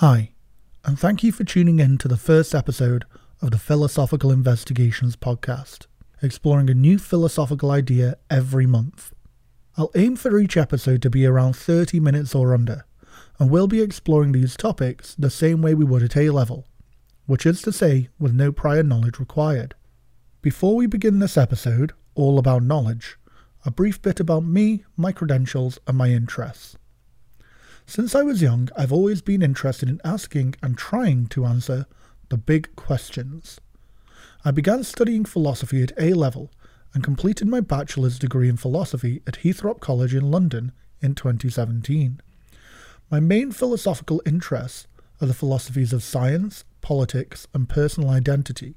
[0.00, 0.32] Hi,
[0.84, 3.06] and thank you for tuning in to the first episode
[3.40, 5.86] of the Philosophical Investigations podcast,
[6.20, 9.14] exploring a new philosophical idea every month.
[9.78, 12.84] I'll aim for each episode to be around 30 minutes or under,
[13.38, 16.66] and we'll be exploring these topics the same way we would at A level,
[17.24, 19.74] which is to say, with no prior knowledge required.
[20.42, 23.16] Before we begin this episode, all about knowledge,
[23.64, 26.76] a brief bit about me, my credentials, and my interests.
[27.88, 31.86] Since I was young, I've always been interested in asking and trying to answer
[32.30, 33.60] the big questions.
[34.44, 36.50] I began studying philosophy at A level
[36.92, 42.20] and completed my bachelor's degree in philosophy at Heythrop College in London in 2017.
[43.08, 44.88] My main philosophical interests
[45.20, 48.74] are the philosophies of science, politics, and personal identity,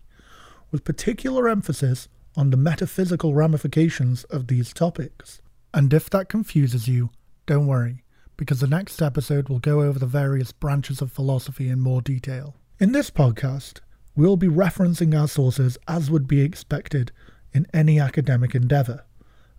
[0.70, 2.08] with particular emphasis
[2.38, 5.42] on the metaphysical ramifications of these topics.
[5.74, 7.10] And if that confuses you,
[7.48, 8.04] don't worry,
[8.40, 12.56] because the next episode will go over the various branches of philosophy in more detail.
[12.80, 13.82] In this podcast,
[14.16, 17.12] we'll be referencing our sources as would be expected
[17.52, 19.04] in any academic endeavour,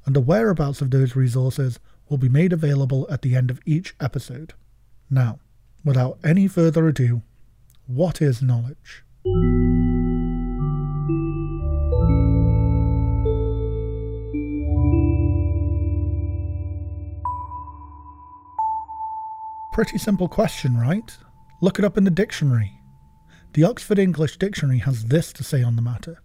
[0.07, 1.79] and the whereabouts of those resources
[2.09, 4.55] will be made available at the end of each episode.
[5.11, 5.41] Now,
[5.85, 7.21] without any further ado,
[7.87, 9.05] what is knowledge?
[19.81, 21.17] Pretty simple question, right?
[21.63, 22.71] Look it up in the dictionary.
[23.55, 26.21] The Oxford English Dictionary has this to say on the matter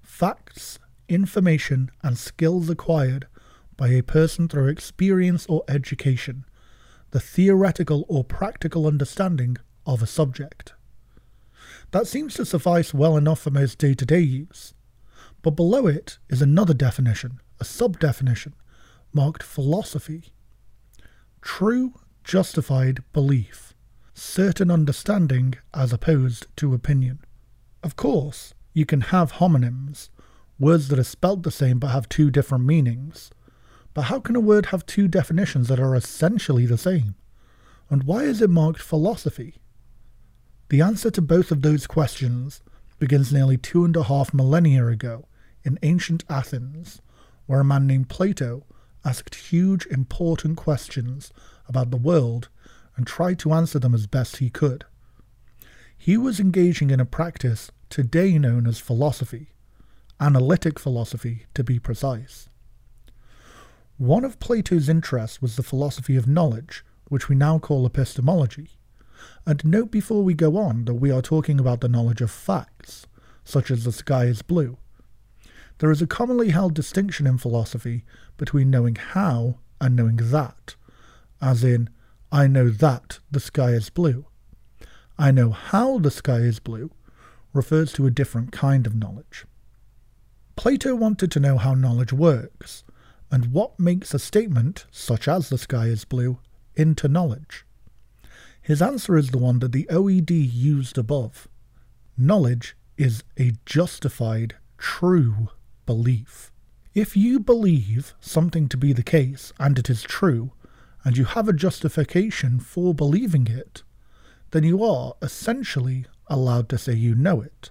[0.00, 3.26] Facts, information, and skills acquired
[3.76, 6.44] by a person through experience or education,
[7.10, 10.74] the theoretical or practical understanding of a subject.
[11.90, 14.72] That seems to suffice well enough for most day to day use.
[15.42, 18.54] But below it is another definition, a sub definition,
[19.12, 20.26] marked philosophy.
[21.42, 21.94] True
[22.28, 23.74] justified belief,
[24.12, 27.18] certain understanding as opposed to opinion.
[27.82, 30.10] Of course, you can have homonyms,
[30.58, 33.30] words that are spelt the same but have two different meanings.
[33.94, 37.14] But how can a word have two definitions that are essentially the same?
[37.88, 39.54] And why is it marked philosophy?
[40.68, 42.60] The answer to both of those questions
[42.98, 45.28] begins nearly two and a half millennia ago
[45.64, 47.00] in ancient Athens,
[47.46, 48.66] where a man named Plato
[49.02, 51.32] asked huge, important questions
[51.68, 52.48] about the world
[52.96, 54.84] and tried to answer them as best he could.
[55.96, 59.48] He was engaging in a practice today known as philosophy,
[60.20, 62.48] analytic philosophy to be precise.
[63.96, 68.70] One of Plato's interests was the philosophy of knowledge, which we now call epistemology.
[69.44, 73.06] And note before we go on that we are talking about the knowledge of facts,
[73.44, 74.78] such as the sky is blue.
[75.78, 78.04] There is a commonly held distinction in philosophy
[78.36, 80.76] between knowing how and knowing that,
[81.40, 81.90] as in,
[82.30, 84.26] I know that the sky is blue.
[85.18, 86.90] I know how the sky is blue
[87.52, 89.46] refers to a different kind of knowledge.
[90.56, 92.84] Plato wanted to know how knowledge works,
[93.30, 96.38] and what makes a statement, such as the sky is blue,
[96.76, 97.64] into knowledge.
[98.60, 101.48] His answer is the one that the OED used above.
[102.16, 105.48] Knowledge is a justified, true
[105.86, 106.52] belief.
[106.94, 110.52] If you believe something to be the case and it is true,
[111.08, 113.82] and you have a justification for believing it,
[114.50, 117.70] then you are essentially allowed to say you know it.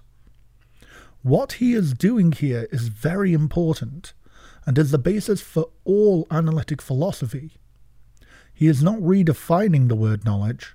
[1.22, 4.12] What he is doing here is very important
[4.66, 7.52] and is the basis for all analytic philosophy.
[8.52, 10.74] He is not redefining the word knowledge,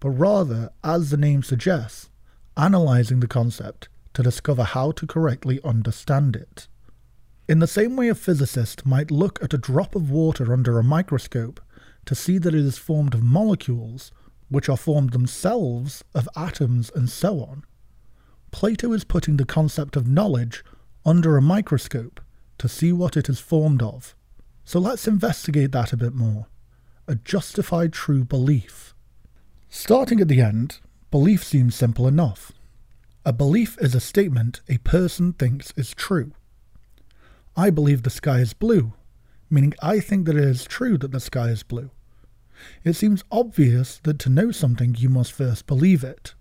[0.00, 2.08] but rather, as the name suggests,
[2.56, 6.68] analysing the concept to discover how to correctly understand it.
[7.46, 10.82] In the same way a physicist might look at a drop of water under a
[10.82, 11.60] microscope
[12.08, 14.12] to see that it is formed of molecules,
[14.48, 17.64] which are formed themselves of atoms and so on.
[18.50, 20.64] Plato is putting the concept of knowledge
[21.04, 22.18] under a microscope
[22.56, 24.16] to see what it is formed of.
[24.64, 26.46] So let's investigate that a bit more.
[27.06, 28.94] A justified true belief.
[29.68, 30.80] Starting at the end,
[31.10, 32.52] belief seems simple enough.
[33.26, 36.32] A belief is a statement a person thinks is true.
[37.54, 38.94] I believe the sky is blue,
[39.50, 41.90] meaning I think that it is true that the sky is blue.
[42.84, 46.34] It seems obvious that to know something you must first believe it.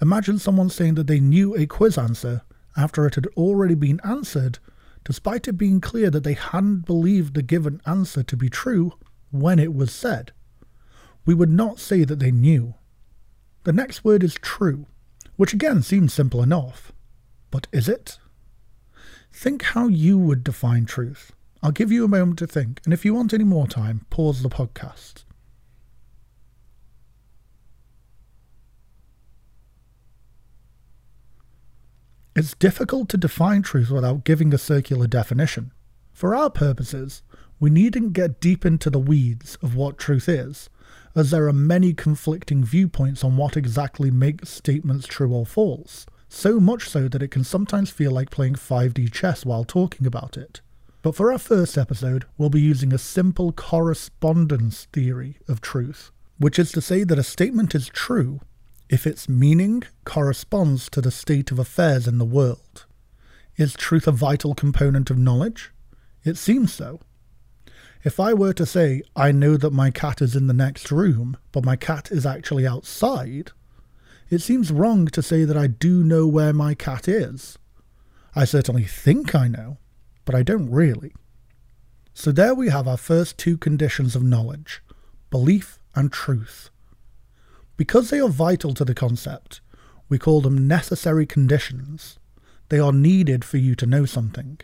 [0.00, 2.42] Imagine someone saying that they knew a quiz answer
[2.76, 4.58] after it had already been answered,
[5.04, 8.92] despite it being clear that they hadn't believed the given answer to be true
[9.30, 10.32] when it was said.
[11.24, 12.74] We would not say that they knew.
[13.64, 14.86] The next word is true,
[15.36, 16.92] which again seems simple enough.
[17.50, 18.18] But is it?
[19.32, 21.32] Think how you would define truth.
[21.62, 24.42] I'll give you a moment to think, and if you want any more time, pause
[24.42, 25.24] the podcast.
[32.36, 35.72] It's difficult to define truth without giving a circular definition.
[36.12, 37.22] For our purposes,
[37.58, 40.68] we needn't get deep into the weeds of what truth is,
[41.14, 46.60] as there are many conflicting viewpoints on what exactly makes statements true or false, so
[46.60, 50.60] much so that it can sometimes feel like playing 5D chess while talking about it.
[51.00, 56.58] But for our first episode, we'll be using a simple correspondence theory of truth, which
[56.58, 58.40] is to say that a statement is true
[58.88, 62.86] if its meaning corresponds to the state of affairs in the world.
[63.56, 65.72] Is truth a vital component of knowledge?
[66.24, 67.00] It seems so.
[68.04, 71.36] If I were to say, I know that my cat is in the next room,
[71.50, 73.50] but my cat is actually outside,
[74.28, 77.58] it seems wrong to say that I do know where my cat is.
[78.34, 79.78] I certainly think I know,
[80.24, 81.14] but I don't really.
[82.12, 84.82] So there we have our first two conditions of knowledge
[85.30, 86.70] belief and truth.
[87.76, 89.60] Because they are vital to the concept,
[90.08, 92.18] we call them necessary conditions.
[92.68, 94.60] They are needed for you to know something.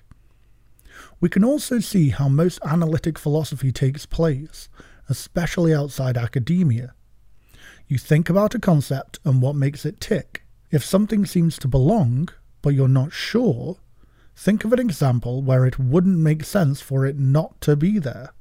[1.20, 4.68] We can also see how most analytic philosophy takes place,
[5.08, 6.94] especially outside academia.
[7.86, 10.44] You think about a concept and what makes it tick.
[10.70, 12.28] If something seems to belong,
[12.62, 13.76] but you're not sure,
[14.34, 18.32] think of an example where it wouldn't make sense for it not to be there.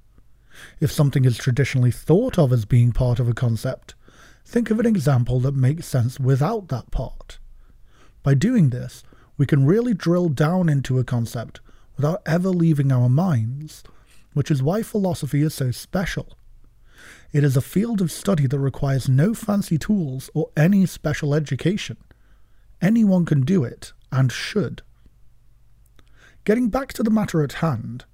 [0.79, 3.95] If something is traditionally thought of as being part of a concept,
[4.45, 7.39] think of an example that makes sense without that part.
[8.23, 9.03] By doing this,
[9.37, 11.61] we can really drill down into a concept
[11.95, 13.83] without ever leaving our minds,
[14.33, 16.37] which is why philosophy is so special.
[17.31, 21.97] It is a field of study that requires no fancy tools or any special education.
[22.81, 24.81] Anyone can do it, and should.
[26.43, 28.05] Getting back to the matter at hand,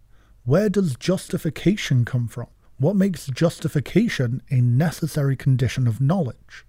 [0.43, 2.47] where does justification come from?
[2.79, 6.65] What makes justification a necessary condition of knowledge?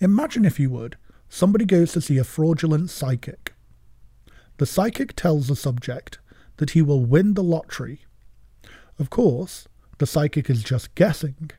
[0.00, 0.96] Imagine, if you would,
[1.28, 3.54] somebody goes to see a fraudulent psychic.
[4.58, 6.18] The psychic tells the subject
[6.56, 8.06] that he will win the lottery.
[8.98, 9.68] Of course,
[9.98, 11.50] the psychic is just guessing,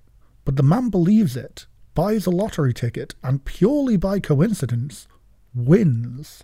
[0.44, 1.66] but the man believes it,
[1.96, 5.08] buys a lottery ticket, and purely by coincidence,
[5.56, 6.44] wins.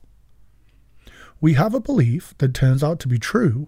[1.41, 3.67] We have a belief that turns out to be true.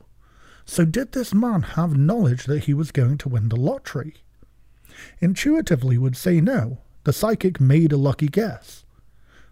[0.65, 4.15] So, did this man have knowledge that he was going to win the lottery?
[5.19, 6.79] Intuitively would say no.
[7.03, 8.83] The psychic made a lucky guess.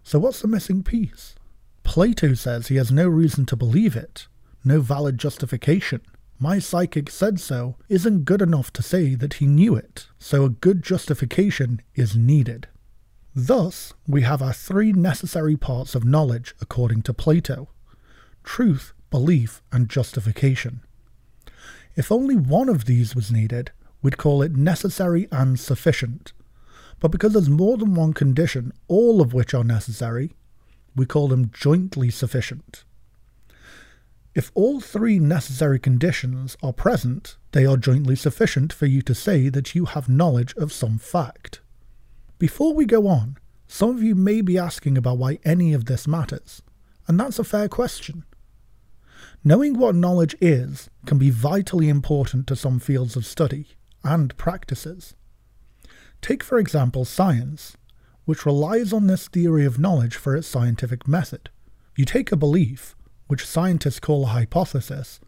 [0.02, 1.36] So, what's the missing piece?
[1.84, 4.26] Plato says he has no reason to believe it,
[4.64, 6.00] no valid justification.
[6.40, 10.50] My psychic said so isn't good enough to say that he knew it, so a
[10.50, 12.66] good justification is needed.
[13.36, 17.68] Thus, we have our three necessary parts of knowledge according to Plato
[18.42, 20.82] truth, belief, and justification.
[21.96, 23.70] If only one of these was needed,
[24.02, 26.32] we'd call it necessary and sufficient.
[27.00, 30.34] But because there's more than one condition, all of which are necessary,
[30.96, 32.84] we call them jointly sufficient.
[34.34, 39.48] If all three necessary conditions are present, they are jointly sufficient for you to say
[39.48, 41.60] that you have knowledge of some fact.
[42.38, 43.36] Before we go on,
[43.68, 46.62] some of you may be asking about why any of this matters,
[47.06, 48.24] and that's a fair question.
[49.42, 53.68] Knowing what knowledge is can be vitally important to some fields of study
[54.02, 55.14] and practices.
[56.20, 57.76] Take, for example, science
[58.24, 61.50] which relies on this theory of knowledge for its scientific method.
[61.96, 62.96] You take a belief,
[63.26, 65.20] which scientists call a hypothesis,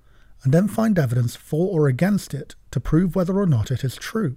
[0.42, 3.97] and then find evidence for or against it to prove whether or not it is
[3.97, 4.37] true.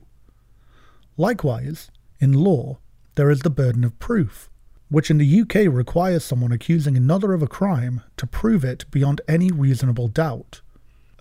[1.17, 2.79] Likewise, in law,
[3.15, 4.48] there is the burden of proof,
[4.89, 9.21] which in the UK requires someone accusing another of a crime to prove it beyond
[9.27, 10.61] any reasonable doubt.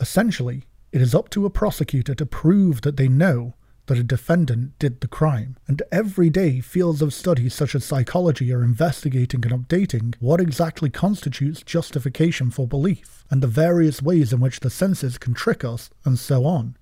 [0.01, 3.55] Essentially, it is up to a prosecutor to prove that they know
[3.87, 8.53] that a defendant did the crime, and every day fields of study such as psychology
[8.53, 14.41] are investigating and updating what exactly constitutes justification for belief, and the various ways in
[14.41, 16.77] which the senses can trick us, and so on.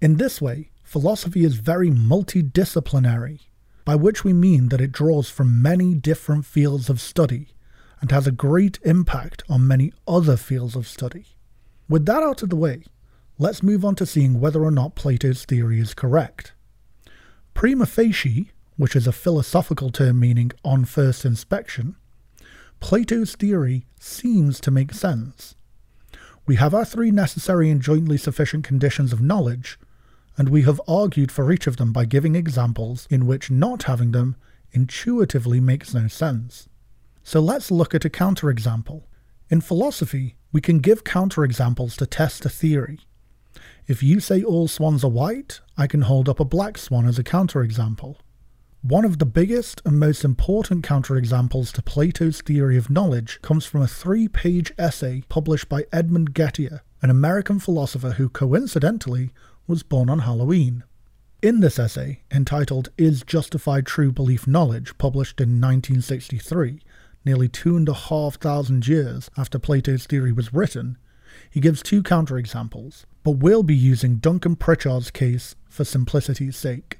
[0.00, 3.40] In this way, philosophy is very multidisciplinary,
[3.88, 7.54] by which we mean that it draws from many different fields of study
[8.02, 11.24] and has a great impact on many other fields of study.
[11.88, 12.82] With that out of the way,
[13.38, 16.52] let's move on to seeing whether or not Plato's theory is correct.
[17.54, 21.96] Prima facie, which is a philosophical term meaning on first inspection,
[22.80, 25.54] Plato's theory seems to make sense.
[26.44, 29.78] We have our three necessary and jointly sufficient conditions of knowledge,
[30.38, 34.12] and we have argued for each of them by giving examples in which not having
[34.12, 34.36] them
[34.70, 36.68] intuitively makes no sense.
[37.24, 39.02] So let's look at a counterexample.
[39.50, 43.00] In philosophy, we can give counterexamples to test a theory.
[43.88, 47.18] If you say all swans are white, I can hold up a black swan as
[47.18, 48.16] a counterexample.
[48.82, 53.82] One of the biggest and most important counterexamples to Plato's theory of knowledge comes from
[53.82, 59.32] a three page essay published by Edmund Gettier, an American philosopher who coincidentally
[59.68, 60.82] was born on Halloween.
[61.40, 66.80] In this essay, entitled Is Justified True Belief Knowledge, published in 1963,
[67.24, 70.98] nearly two and a half thousand years after Plato's theory was written,
[71.50, 76.98] he gives two counterexamples, but we'll be using Duncan Pritchard's case for simplicity's sake.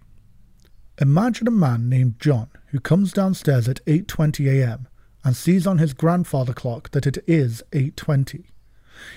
[1.00, 4.88] Imagine a man named John who comes downstairs at 8:20 a.m.
[5.24, 8.46] and sees on his grandfather clock that it is 8:20.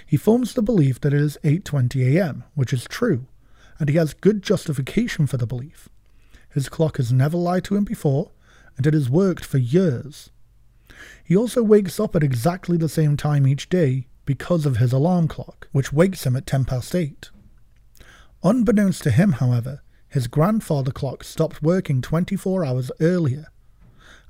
[0.06, 3.26] He forms the belief that it is 8:20 a.m., which is true,
[3.82, 5.90] and he has good justification for the belief.
[6.54, 8.30] His clock has never lied to him before,
[8.78, 10.30] and it has worked for years.
[11.24, 15.28] He also wakes up at exactly the same time each day because of his alarm
[15.28, 17.32] clock, which wakes him at 10 past 8.
[18.44, 23.48] Unbeknownst to him, however, his grandfather clock stopped working 24 hours earlier.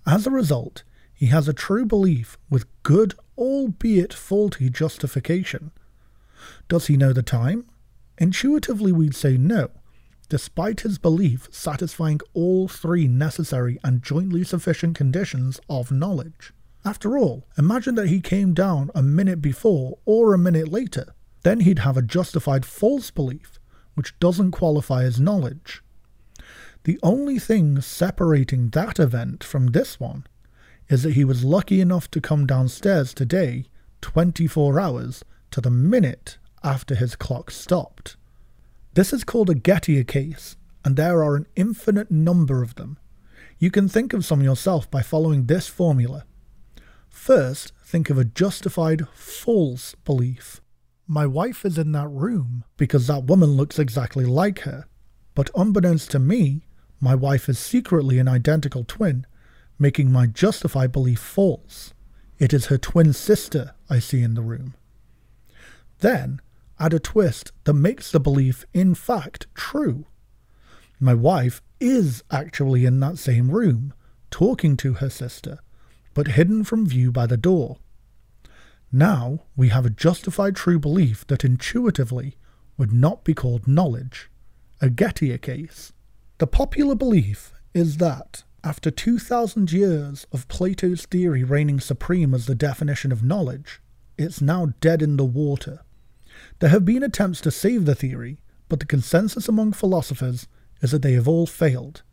[0.07, 5.71] As a result, he has a true belief with good, albeit faulty, justification.
[6.69, 7.65] Does he know the time?
[8.21, 9.71] Intuitively, we'd say no,
[10.29, 16.53] despite his belief satisfying all three necessary and jointly sufficient conditions of knowledge.
[16.85, 21.15] After all, imagine that he came down a minute before or a minute later.
[21.41, 23.59] Then he'd have a justified false belief,
[23.95, 25.81] which doesn't qualify as knowledge.
[26.83, 30.27] The only thing separating that event from this one
[30.89, 33.65] is that he was lucky enough to come downstairs today
[34.01, 38.15] 24 hours to the minute after his clock stopped.
[38.93, 42.97] This is called a Gettier case, and there are an infinite number of them.
[43.57, 46.25] You can think of some yourself by following this formula.
[47.09, 50.61] First, think of a justified false belief.
[51.07, 54.85] My wife is in that room because that woman looks exactly like her.
[55.35, 56.65] But unbeknownst to me,
[56.99, 59.25] my wife is secretly an identical twin,
[59.77, 61.93] making my justified belief false.
[62.39, 64.73] It is her twin sister I see in the room.
[65.99, 66.41] Then,
[66.81, 70.07] add a twist that makes the belief, in fact, true.
[70.99, 73.93] My wife is actually in that same room,
[74.31, 75.59] talking to her sister,
[76.15, 77.77] but hidden from view by the door.
[78.91, 82.35] Now we have a justified true belief that intuitively
[82.77, 84.31] would not be called knowledge,
[84.81, 85.93] a Gettier case.
[86.39, 92.55] The popular belief is that, after 2,000 years of Plato's theory reigning supreme as the
[92.55, 93.81] definition of knowledge,
[94.17, 95.81] it's now dead in the water.
[96.59, 100.47] There have been attempts to save the theory, but the consensus among philosophers
[100.81, 102.03] is that they have all failed.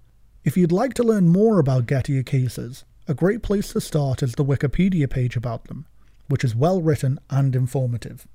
[0.44, 4.34] If you'd like to learn more about Gettier cases, a great place to start is
[4.34, 5.86] the Wikipedia page about them
[6.28, 8.28] which is well written and informative.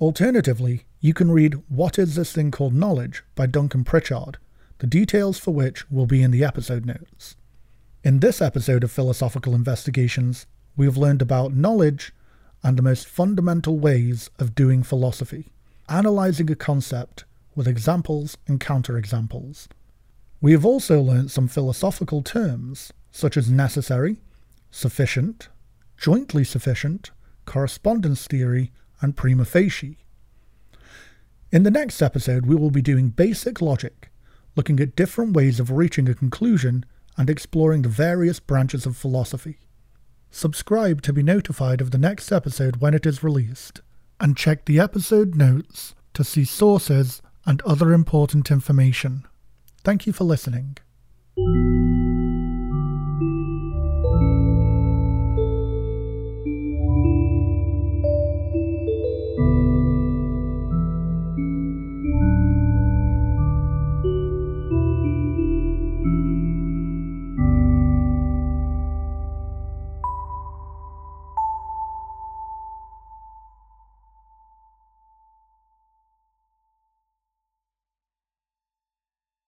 [0.00, 4.38] Alternatively, you can read What is This Thing Called Knowledge by Duncan Pritchard,
[4.78, 7.36] the details for which will be in the episode notes.
[8.04, 12.12] In this episode of Philosophical Investigations, we have learned about knowledge
[12.62, 15.50] and the most fundamental ways of doing philosophy,
[15.88, 19.68] analysing a concept with examples and counterexamples.
[20.40, 24.16] We have also learnt some philosophical terms such as necessary,
[24.70, 25.48] sufficient,
[25.96, 27.10] jointly sufficient,
[27.44, 29.98] correspondence theory, and prima facie.
[31.50, 34.10] In the next episode, we will be doing basic logic,
[34.56, 36.84] looking at different ways of reaching a conclusion
[37.16, 39.58] and exploring the various branches of philosophy.
[40.34, 43.82] Subscribe to be notified of the next episode when it is released,
[44.18, 49.24] and check the episode notes to see sources and other important information.
[49.84, 50.78] Thank you for listening.